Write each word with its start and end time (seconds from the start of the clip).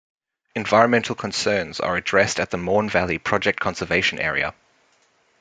Environmental 0.55 1.13
concerns 1.13 1.79
are 1.79 1.95
addressed 1.95 2.39
at 2.39 2.49
the 2.49 2.57
Maun 2.57 2.89
Valley 2.89 3.19
Project 3.19 3.59
Conservation 3.59 4.17
Area. 4.17 4.55